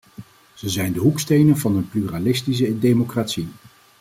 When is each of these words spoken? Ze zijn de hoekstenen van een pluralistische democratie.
Ze 0.53 0.69
zijn 0.69 0.93
de 0.93 0.99
hoekstenen 0.99 1.57
van 1.57 1.75
een 1.75 1.89
pluralistische 1.89 2.79
democratie. 2.79 3.47